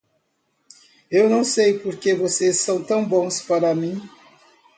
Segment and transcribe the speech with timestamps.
[1.11, 4.01] Eu não sei porque vocês são tão bons para mim.